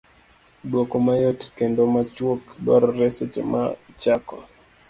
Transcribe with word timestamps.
Dwoko 0.69 0.95
mayot 1.05 1.39
kendo 1.57 1.81
machuok 1.93 2.43
dwarore 2.63 3.07
seche 3.17 3.41
ma 3.51 3.63
ichako 3.91 4.35